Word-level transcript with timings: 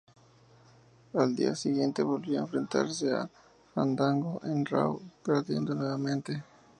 Al 1.13 1.35
día 1.35 1.53
siguiente 1.53 2.01
volvió 2.01 2.39
a 2.39 2.41
enfrentarse 2.41 3.13
a 3.13 3.29
Fandango 3.75 4.41
en 4.43 4.65
"Raw", 4.65 4.99
perdiendo 5.23 5.75
nuevamente. 5.75 6.43